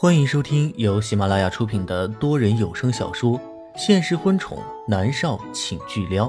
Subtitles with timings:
[0.00, 3.36] 欢迎收听由喜马拉雅出品的多人有声小说
[3.76, 6.28] 《现实婚宠男少请巨撩》，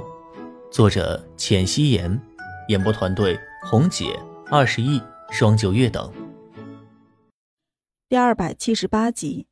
[0.71, 2.19] 作者：浅汐颜，
[2.69, 4.19] 演播团队：红姐、
[4.49, 6.11] 二十亿、双九月等。
[8.09, 9.45] 第二百七十八集，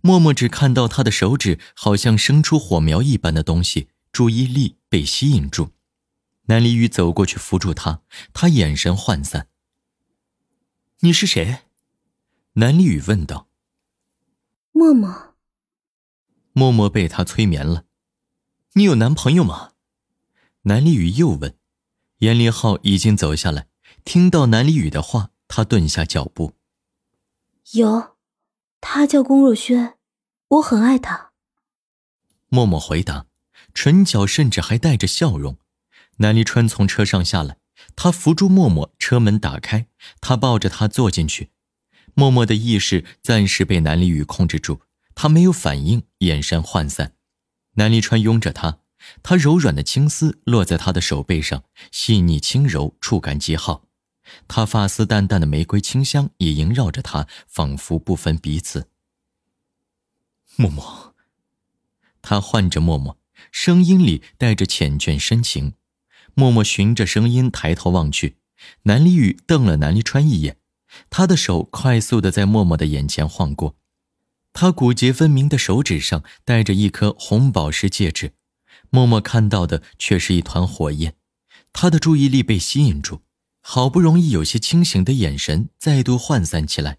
[0.00, 5.70] 默默只看到他的手指好像生出火苗一般的东西，注意力被吸引住。
[6.44, 8.02] 南离雨走过去扶住他，
[8.32, 9.48] 他眼神涣散。
[11.00, 11.62] 你是谁？
[12.60, 13.46] 南离雨问道。
[14.72, 15.36] 默默。
[16.52, 17.84] 默默被他催眠了。
[18.72, 19.74] 你有男朋友吗？
[20.62, 21.56] 南离雨又问。
[22.18, 23.68] 严立浩已经走下来，
[24.04, 26.54] 听到南离雨的话，他顿下脚步。
[27.74, 28.16] 有，
[28.80, 29.96] 他叫龚若轩，
[30.48, 31.30] 我很爱他。
[32.48, 33.26] 默默回答，
[33.72, 35.58] 唇角甚至还带着笑容。
[36.16, 37.58] 南离川从车上下来，
[37.94, 39.86] 他扶住默默，车门打开，
[40.20, 41.52] 他抱着她坐进去。
[42.18, 44.80] 默默的意识暂时被南离雨控制住，
[45.14, 47.12] 他没有反应，眼神涣散。
[47.74, 48.80] 南离川拥着他，
[49.22, 53.84] 他柔软的青丝落在他的手背上，细腻轻柔，触感极好。
[54.48, 58.88] 他发丝淡淡的玫瑰清香也萦绕着他，仿佛不分彼此。
[60.56, 61.14] 默默，
[62.20, 63.16] 他唤着默默，
[63.52, 65.74] 声音里带着缱绻深情。
[66.34, 68.38] 默默循着声音抬头望去，
[68.82, 70.56] 南离雨瞪了南离川一眼，
[71.10, 73.76] 他的手快速的在默默的眼前晃过，
[74.52, 78.32] 他骨节分明的手指上戴着一颗红宝石戒指，
[78.90, 81.14] 默默看到的却是一团火焰，
[81.72, 83.22] 他的注意力被吸引住，
[83.60, 86.98] 好不容易有些清醒的眼神再度涣散起来。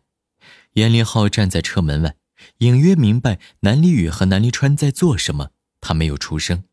[0.74, 2.16] 严林浩站在车门外，
[2.60, 5.50] 隐约明白南离宇和南离川在做什么，
[5.82, 6.64] 他没有出声。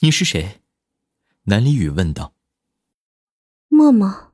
[0.00, 0.60] 你是谁？
[1.44, 2.34] 南离宇问道
[3.68, 4.26] ：“默默。”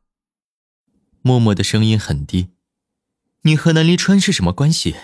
[1.26, 2.50] 默默的声音很低。
[3.44, 4.94] “你和南离川是什么关系？”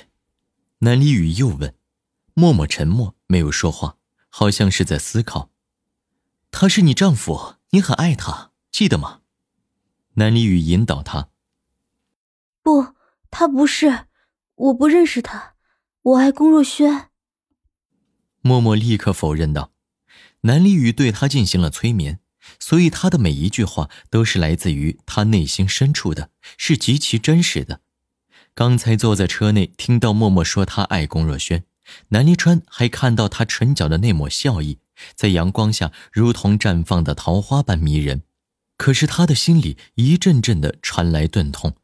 [0.81, 1.75] 南离雨又问。
[2.35, 3.97] 默默沉默，没有说话，
[4.29, 5.51] 好像是在思考。
[6.53, 9.23] “他是你丈夫，你很爱他，记得吗？”
[10.17, 11.31] 南离雨引导他。
[12.63, 12.95] “不，
[13.31, 14.05] 他不是，
[14.57, 15.55] 我不认识他，
[16.03, 17.09] 我爱龚若轩。”
[18.43, 19.73] 默默立刻否认道。
[20.43, 22.21] 南离雨对他进行了催眠，
[22.59, 27.81] 所以他的每一句话都是来自于他内心深处的，是极其真实的。
[28.55, 31.65] 刚才坐在车内听到默默说他爱龚若轩，
[32.09, 34.79] 南离川还看到他唇角的那抹笑意，
[35.15, 38.23] 在阳光下如同绽放的桃花般迷人。
[38.77, 41.77] 可是他的心里一阵阵的传来钝痛，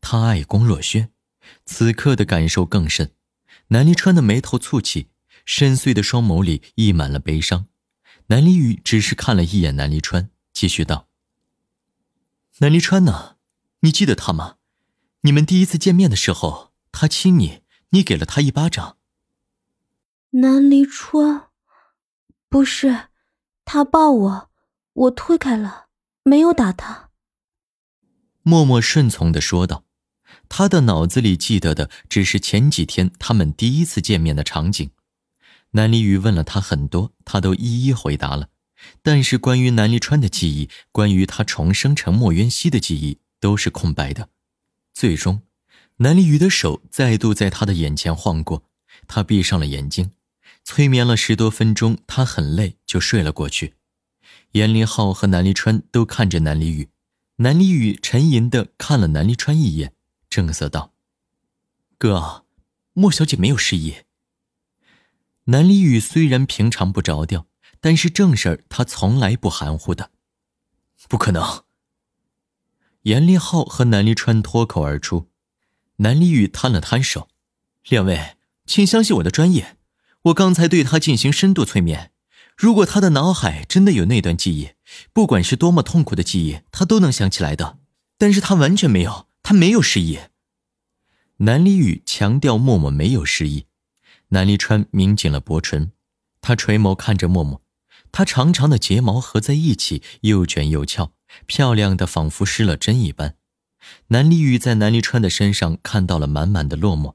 [0.00, 1.10] 他爱龚若轩，
[1.64, 3.12] 此刻的感受更甚。
[3.68, 5.08] 南离川的眉头蹙起，
[5.44, 7.66] 深邃的双眸里溢满了悲伤。
[8.30, 11.08] 南离雨只是看了一眼南离川，继续道
[12.60, 13.36] ：“南离川呢？
[13.80, 14.56] 你记得他吗？
[15.22, 18.98] 你们第一次见面的时候，他亲你，你给了他一巴掌。”
[20.32, 21.48] 南离川，
[22.50, 23.08] 不是，
[23.64, 24.50] 他抱我，
[24.92, 25.86] 我推开了，
[26.22, 27.08] 没有打他。
[28.42, 29.84] 默默顺从的说道，
[30.50, 34.90] 他的脑子里记得的只是前几天他们第一次见面的场景。
[35.72, 38.48] 南离雨问了他很多，他都一一回答了，
[39.02, 44.30] 但是关于南离川的记忆，关于他重生成莫渊熙的记忆，都是空白的。
[44.94, 45.42] 最终，
[45.98, 48.64] 南离雨的手再度在他的眼前晃过，
[49.06, 50.10] 他闭上了眼睛，
[50.64, 53.74] 催眠了十多分钟，他很累，就睡了过去。
[54.52, 56.88] 严林浩和南离川都看着南离雨，
[57.36, 59.92] 南离雨沉吟的看了南离川一眼，
[60.30, 60.94] 正色道
[61.98, 62.46] ：“哥，
[62.94, 63.94] 莫小姐没有失忆。”
[65.50, 67.46] 南离雨虽然平常不着调，
[67.80, 70.10] 但是正事儿他从来不含糊的。
[71.08, 71.64] 不可能。
[73.02, 75.30] 严立浩和南离川脱口而出。
[75.96, 77.28] 南离雨摊了摊手
[77.88, 79.78] ：“两位，请相信我的专业。
[80.24, 82.12] 我刚才对他进行深度催眠，
[82.54, 84.72] 如果他的脑海真的有那段记忆，
[85.14, 87.78] 不管是多么痛苦的记忆，他都能想起来的。
[88.18, 90.18] 但是他完全没有，他没有失忆。”
[91.38, 93.64] 南离雨强调默默没有失忆。
[94.28, 95.92] 南离川抿紧了薄唇，
[96.40, 97.62] 他垂眸看着默默，
[98.12, 101.12] 他长长的睫毛合在一起，又卷又翘，
[101.46, 103.36] 漂亮的仿佛失了真一般。
[104.08, 107.14] 南离雨在南离川的身上看到了满满的落寞，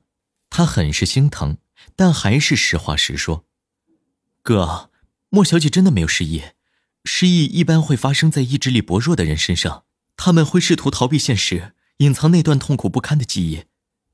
[0.49, 1.57] 他很是心疼，
[1.95, 3.45] 但还是实话实说
[4.41, 4.89] ：“哥，
[5.29, 6.41] 莫小姐真的没有失忆，
[7.05, 9.83] 失忆一般会发生在意志力薄弱的人身上，
[10.17, 13.65] 他们会试图逃避现实，隐藏那段痛苦不堪的记忆。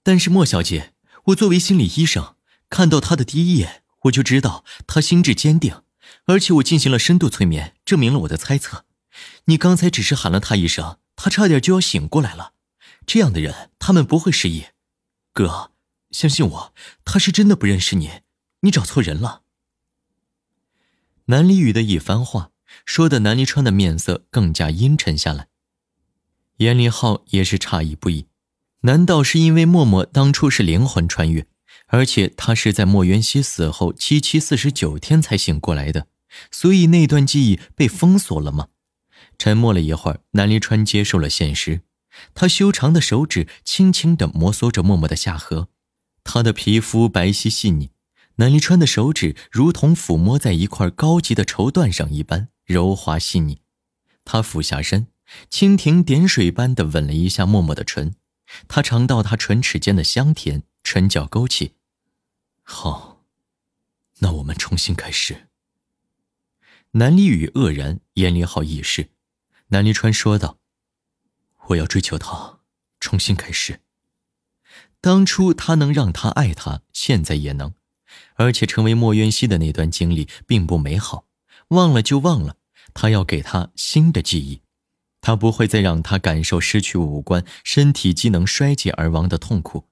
[0.04, 0.94] 但是莫小姐，
[1.26, 2.36] 我作为心理医生。”
[2.70, 5.82] 看到他的第一眼，我就知道他心智坚定，
[6.26, 8.86] 而且我进行了深度催眠，证明了我的猜测。
[9.46, 12.54] 你刚才只是喊了他一声，他差点就要醒过来了。
[13.06, 14.66] 这样的人，他们不会失忆，
[15.34, 15.72] 哥，
[16.12, 16.74] 相信我，
[17.04, 18.22] 他是真的不认识你，
[18.62, 19.42] 你找错人了。
[21.26, 22.52] 南离宇的一番话，
[22.86, 25.48] 说的南离川的面色更加阴沉下来。
[26.58, 28.28] 严立浩也是诧异不已，
[28.82, 31.48] 难道是因为默默当初是灵魂穿越，
[31.90, 36.08] 而且他是在莫元熙死后七七四十九天才醒过来的，
[36.52, 38.70] 所以那段记忆被封锁了吗？
[39.38, 41.82] 沉默了一会儿，南离川接受了现实。
[42.34, 45.68] 他修长的手指轻轻地摩挲着默默的下颌，
[46.24, 47.92] 他的皮肤白皙细腻，
[48.36, 53.62] 南离川的手指如同抚摸在一块高级的绸缎上一般柔滑细腻。
[54.26, 55.08] 他俯下身，
[55.50, 58.14] 蜻蜓点水般地吻了一下默默的唇，
[58.68, 61.74] 他尝到他唇齿间的香甜，唇角勾起。
[62.72, 63.26] 好，
[64.20, 65.48] 那我们重新开始。
[66.92, 69.10] 南离宇愕然，严离浩亦是。
[69.70, 70.60] 南离川说道。
[71.70, 72.60] 我要追求她，
[73.00, 73.82] 重新开始。
[75.02, 77.74] 当初他能让他爱他，现在也能，
[78.36, 81.26] 而且成为莫渊熙的那段经历并不美好，
[81.70, 82.58] 忘了就忘了。
[82.94, 84.62] 他要给他新的记忆，
[85.22, 89.86] 他不会再让他感受失去五官、身体机能衰竭而亡的痛苦。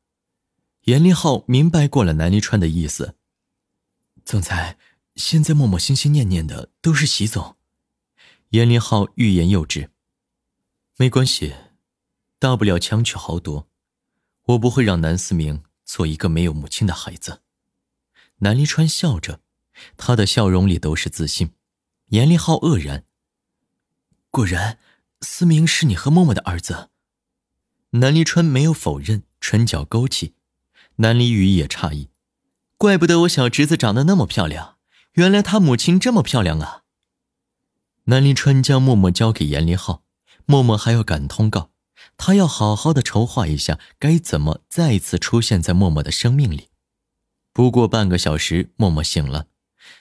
[0.88, 3.18] 严立浩明白过了南离川的意思。
[4.24, 4.78] 总裁，
[5.18, 7.57] 现在默默心心念念的都是习总。
[8.51, 9.92] 严立浩欲言又止。
[10.95, 11.54] 没关系。
[12.39, 13.68] 大不了强取豪夺，
[14.44, 17.42] 我不会让南思明做一个没有母亲的孩子。
[18.38, 19.42] 南离川笑着，
[19.98, 21.51] 他的笑容里都是自信。
[22.07, 23.04] 严立浩愕然。
[24.31, 24.80] 果然，
[25.19, 26.92] 思明是你和默默的儿子。
[27.89, 30.36] 南离川没有否认，唇角勾起。
[30.98, 32.10] 南离雨也诧异，
[32.78, 34.78] 怪不得我小侄子长得那么漂亮，
[35.14, 36.84] 原来他母亲这么漂亮啊。
[38.06, 40.04] 南离川将默默交给严立浩，
[40.46, 41.72] 默默还要赶通告。
[42.16, 46.70] 他要好好的筹划一下，该怎么再次出现在默默的生命里。
[47.54, 49.48] 不过半个小时，默默醒了。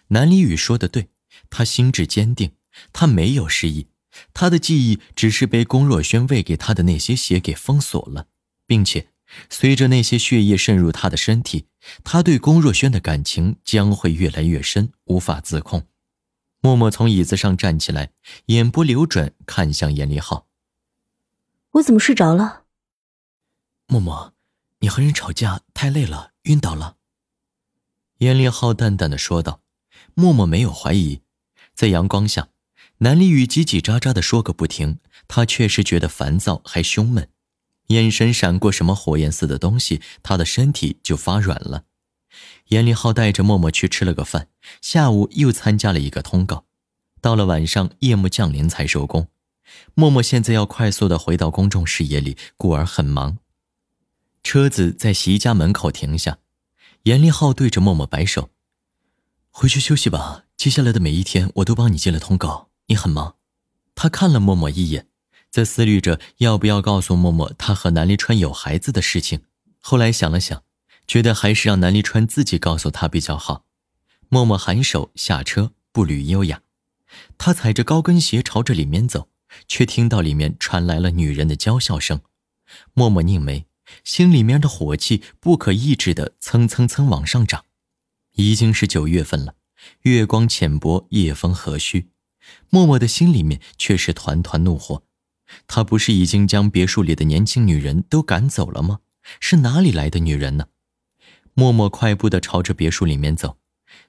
[0.08, 1.10] 南离雨说的对，
[1.50, 2.52] 他心智坚定，
[2.92, 3.88] 他没有失忆，
[4.32, 8.28] 他的记忆只是被龚若轩喂给他的那些血给封锁了，
[8.66, 9.08] 并且
[9.50, 11.66] 随着那些血液渗入他的身体，
[12.04, 15.86] 他对龚若轩的感情将会越来越深，无法自控。
[16.60, 18.12] 默默从椅子上站起来，
[18.46, 20.46] 眼波流转，看向严立浩。
[21.72, 22.64] 我怎么睡着了？
[23.86, 24.34] 默默，
[24.80, 26.96] 你和人吵架太累了，晕倒了。
[28.18, 29.62] 严立浩淡淡的说道。
[30.14, 31.20] 默默没有怀疑，
[31.74, 32.48] 在阳光下，
[32.98, 37.28] 南离宇叽叽喳喳的说个不停，他确实觉得烦躁还胸闷，
[37.88, 41.84] 眼神闪过什么火焰似的东西，他的身体就发软了。
[42.68, 44.48] 严立浩带着默默去吃了个饭，
[44.82, 46.64] 下午又参加了一个通告，
[47.20, 49.28] 到了晚上夜幕降临才收工。
[49.94, 53.38] 默默现在要快速的回到公众视野里，故而很忙。
[54.42, 56.38] 车子在席家门口停下，
[57.02, 58.50] 严立浩对着默默摆手
[59.50, 63.36] ：“回去休息吧，接下来的每一天我都帮你接了通告，你很忙。”
[63.96, 65.08] 他看了默默一眼，
[65.50, 69.42] 在思虑着要不要告诉默默他和南离川有孩子的事情。
[69.80, 70.62] 后来想了想，
[71.06, 73.64] 觉得还是让南离川自己告诉他比较好。
[74.28, 76.62] 默默颔首下车，步履优雅，
[77.38, 79.28] 他踩着高跟鞋朝着里面走。
[79.68, 82.20] 却听到里面传来了女人的娇笑声，
[82.92, 83.64] 默默拧眉，
[84.04, 87.64] 心里面的火气不可抑制的蹭蹭蹭往上涨。
[88.34, 89.54] 已经是九月份了，
[90.02, 92.08] 月光浅薄，夜风和煦，
[92.68, 95.04] 默默的心里面却是团团怒火。
[95.66, 99.00] 他不是已经将别墅里的年轻女人都赶走了吗？
[99.40, 100.66] 是哪里来的女人呢？
[101.54, 103.58] 默默快步的朝着别墅里面走，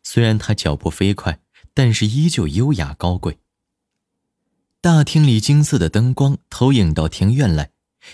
[0.03, 1.39] 虽然他脚步飞快，
[1.73, 3.39] 但是依旧优雅高贵。
[4.81, 7.71] 大厅里金色的灯光投影到庭院来，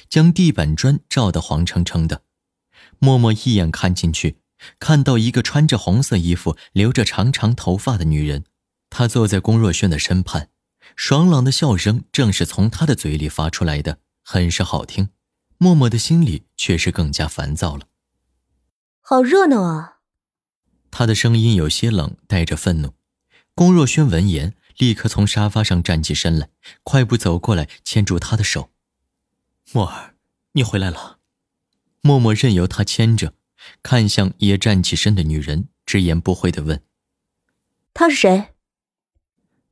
[0.07, 2.23] 将地板砖照得黄澄澄的。
[2.99, 4.37] 默默一眼看进去，
[4.79, 8.45] 看到一个穿着红色衣服、留着长长头发的女人。
[8.89, 10.49] 她坐在龚若轩的身畔，
[10.95, 15.09] 爽朗的笑声正是从他的嘴里发出来的，很是好听。
[15.57, 17.87] 默默的心里却是更加烦躁了。
[19.01, 19.99] 好热闹啊！
[20.91, 22.93] 他的声音有些冷，带着愤怒。
[23.55, 24.55] 龚若轩闻言。
[24.77, 26.49] 立刻从沙发上站起身来，
[26.81, 28.71] 快步走过来，牵住他的手。
[29.71, 30.15] 默儿，
[30.53, 31.19] 你回来了。
[32.01, 33.35] 默默任由他牵着，
[33.83, 36.81] 看向也站起身的女人，直言不讳的问
[37.93, 38.52] ：“他是谁？”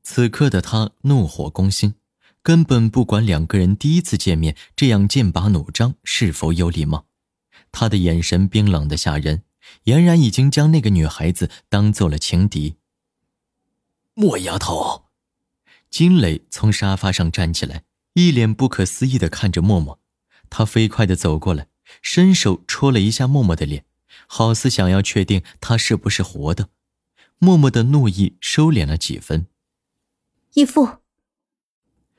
[0.03, 1.95] 此刻的他怒火攻心，
[2.41, 7.05] 根本不管两个人第一次见面这样剑拔弩张是否有礼貌。
[7.71, 9.43] 他的眼神冰冷的吓人，
[9.85, 12.75] 俨然已经将那个女孩子当做了情敌。
[14.13, 15.05] 莫丫头，
[15.89, 19.99] 金磊从沙发上站起来，一脸不可思议的看着默默。
[20.49, 21.67] 他飞快的走过来，
[22.01, 23.85] 伸手戳了一下默默的脸，
[24.27, 26.67] 好似想要确定他是不是活的。
[27.37, 29.47] 默默的怒意收敛了几分。
[30.53, 30.97] 义父，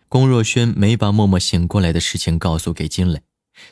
[0.08, 3.20] 龚若轩没把默默醒过来的事情告诉给金磊，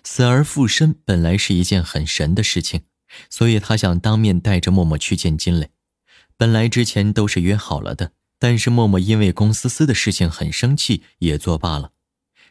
[0.04, 2.82] 死而复生本来是一件很神的事情，
[3.30, 5.70] 所以他想当面带着默默去见金磊。
[6.36, 11.92] 本来之前都是约好了的，但是默默因为龚思思的事情很生气，也作罢了。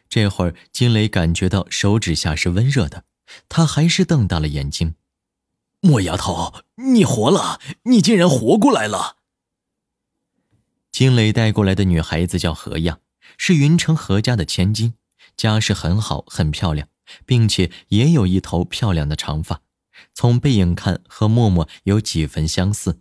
[0.08, 3.04] 这会儿金磊感觉到手指下是温热的，
[3.48, 4.96] 他还是瞪大了眼睛。
[5.80, 6.54] 莫丫头，
[6.92, 7.60] 你活了！
[7.84, 9.18] 你竟然活过来了！
[10.92, 12.98] 金磊带过来的女孩子叫何亚，
[13.38, 14.94] 是云城何家的千金，
[15.36, 16.88] 家世很好，很漂亮，
[17.24, 19.62] 并且也有一头漂亮的长发，
[20.14, 23.00] 从背影看和默默有几分相似。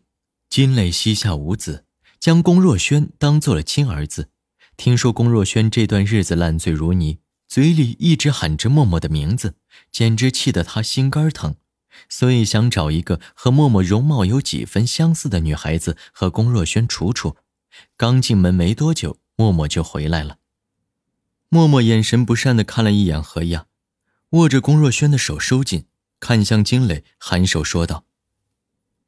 [0.49, 1.85] 金磊膝下无子，
[2.19, 4.29] 将龚若轩当做了亲儿子。
[4.77, 9.55] 听说龚若轩这段日子烂醉如泥，嘴里一直喊着默默的名字，
[9.91, 11.55] 简直气得他心肝疼。
[12.07, 17.35] 所以想找一个和默默容貌有几分相似的女孩子和龚若轩处处。
[17.97, 20.37] 刚进门没多久，默默就回来了。
[21.49, 23.67] 默默眼神不善的看了一眼何亚，
[24.31, 25.85] 握着龚若轩的手收紧，
[26.19, 28.05] 看向金磊，颔首说道：“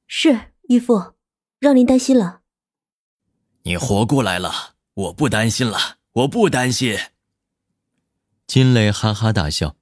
[0.08, 1.14] 是义父，
[1.60, 2.42] 让您担心了。
[3.64, 6.98] 你活过来了，我不担心了，我不担心。”
[8.48, 9.76] 金磊哈哈大笑，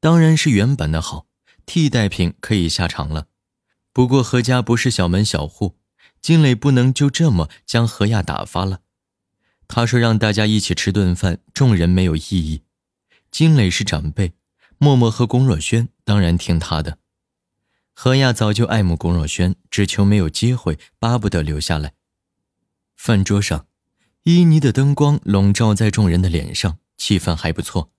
[0.00, 1.26] 当然是原版的好。
[1.64, 3.26] 替代品可以下场了，
[3.92, 5.76] 不过何家不是小门小户，
[6.26, 8.80] 金磊不能就这么将何亚打发了。
[9.68, 12.62] 他说让大家一起吃顿饭，众人没有异议。
[13.30, 14.32] 金磊是长辈，
[14.76, 16.98] 默默和龚若轩当然听他的。
[17.94, 21.92] 何亚早就爱慕龚若轩，只求没有机会，巴不得留下来。
[22.96, 23.68] 饭桌上，
[24.24, 27.92] 旖旎的灯光笼罩在众人的脸上，气氛还不错。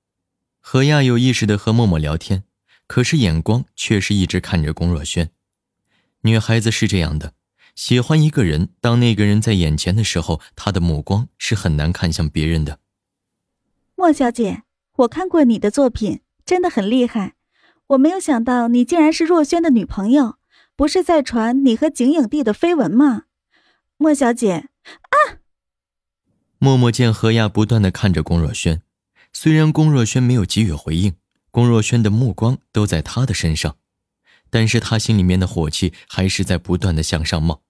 [0.60, 2.44] 何亚有意识的和默默聊天。
[2.88, 5.32] 可是眼光却是一直看着龚若轩。
[6.24, 7.34] 女孩子是这样的，
[7.78, 12.80] 喜欢一个人，当那个人在眼前的时候，他的目光是很难看向别人的。
[13.96, 14.64] 莫小姐，
[14.96, 17.36] 我看过你的作品，真的很厉害。
[17.90, 20.38] 我没有想到你竟然是若轩的女朋友，
[20.76, 23.26] 不是在传你和景影帝的绯闻吗？
[23.98, 25.38] 莫小姐，啊！
[26.58, 28.82] 默默见何亚不断的看着龚若轩，
[29.32, 31.16] 虽然龚若轩没有给予回应。
[31.52, 33.78] 龚若轩的目光都在他的身上，
[34.50, 37.62] 但是他心里面的火气还是在不断的向上冒。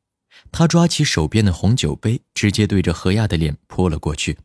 [0.52, 4.38] 他抓起手边的红酒杯，直接对着何亚的脸泼了过去。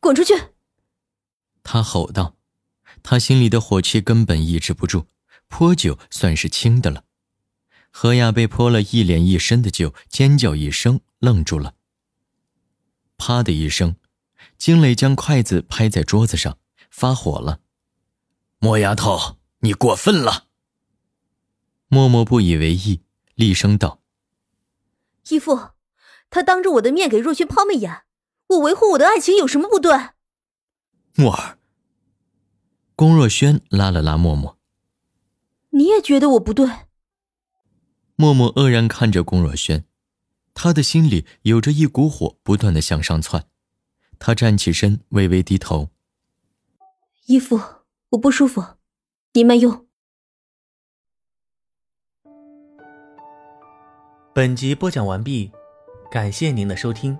[0.00, 0.34] 滚出去！
[1.62, 2.36] 他吼道。
[3.02, 5.06] 他心里的火气根本抑制不住，
[5.48, 7.04] 泼酒算是轻的了。
[7.90, 11.74] 何亚被泼了一脸一身的酒，尖叫一声，愣住了。
[13.16, 13.96] 啪的一声，
[14.58, 16.58] 金磊将筷子拍在桌子上，
[16.90, 17.60] 发火了。
[18.58, 20.48] 莫丫头，你过分了！
[21.88, 23.00] 默默不以为意，
[23.34, 23.99] 厉声道
[25.28, 25.70] ：“义父，
[26.30, 28.02] 他当着我的面给若轩抛媚眼，
[28.48, 29.92] 我维护我的爱情有什么不对？”
[31.14, 31.58] 默儿，
[32.96, 34.58] 龚若轩拉了拉默默
[35.70, 36.68] ：“你也觉得我不对？”
[38.16, 39.84] 默默愕然看着龚若轩，
[40.54, 43.46] 他的心里有着一股火不断的向上窜。
[44.18, 45.90] 他站起身，微微低头
[47.26, 47.60] ：“义父。”
[48.10, 48.60] 我不舒服，
[49.34, 49.86] 您慢用。
[54.32, 55.50] 本集播讲完毕，
[56.08, 57.18] 感谢您的收听。